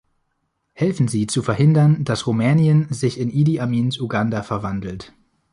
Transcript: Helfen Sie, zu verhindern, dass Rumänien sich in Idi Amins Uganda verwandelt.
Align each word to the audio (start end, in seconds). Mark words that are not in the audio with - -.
Helfen 0.73 1.07
Sie, 1.07 1.27
zu 1.27 1.43
verhindern, 1.43 2.03
dass 2.03 2.25
Rumänien 2.25 2.87
sich 2.91 3.19
in 3.19 3.29
Idi 3.29 3.59
Amins 3.59 3.99
Uganda 3.99 4.41
verwandelt. 4.41 5.13